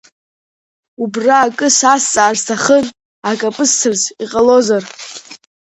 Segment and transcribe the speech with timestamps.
[1.03, 2.85] Убра акы сазҵаар сҭахын,
[3.29, 4.83] ак аԥысҵарц, иҟалозар?!